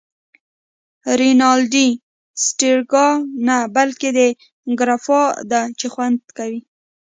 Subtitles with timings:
[1.19, 1.87] رینالډي:
[2.43, 3.07] سټریګا
[3.47, 4.27] نه، بلکې دا
[4.79, 6.59] ګراپا ده چې خوند کوی.